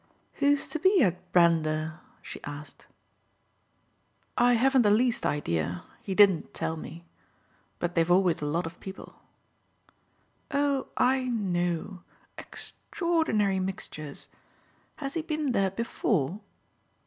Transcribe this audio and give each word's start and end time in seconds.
"Who's 0.41 0.67
to 0.69 0.79
be 0.79 1.03
at 1.03 1.31
Brander?" 1.31 1.99
she 2.23 2.41
asked. 2.43 2.87
"I 4.35 4.53
haven't 4.53 4.81
the 4.81 4.89
least 4.89 5.27
idea 5.27 5.83
he 6.01 6.15
didn't 6.15 6.55
tell 6.55 6.75
me. 6.75 7.05
But 7.77 7.93
they've 7.93 8.09
always 8.09 8.41
a 8.41 8.47
lot 8.47 8.65
of 8.65 8.79
people." 8.79 9.19
"Oh 10.49 10.87
I 10.97 11.25
know 11.25 12.01
extraordinary 12.35 13.59
mixtures. 13.59 14.27
Has 14.95 15.13
he 15.13 15.21
been 15.21 15.51
there 15.51 15.69
before?" 15.69 16.39